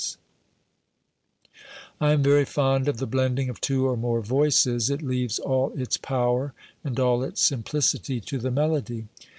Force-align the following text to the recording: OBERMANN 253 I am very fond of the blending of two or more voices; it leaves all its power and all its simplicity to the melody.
OBERMANN 1.97 1.99
253 2.01 2.07
I 2.07 2.11
am 2.13 2.23
very 2.23 2.43
fond 2.45 2.87
of 2.87 2.97
the 2.97 3.05
blending 3.05 3.49
of 3.49 3.61
two 3.61 3.85
or 3.87 3.95
more 3.95 4.21
voices; 4.21 4.89
it 4.89 5.03
leaves 5.03 5.37
all 5.37 5.71
its 5.75 5.97
power 5.97 6.55
and 6.83 6.99
all 6.99 7.21
its 7.21 7.39
simplicity 7.43 8.19
to 8.21 8.39
the 8.39 8.49
melody. 8.49 9.05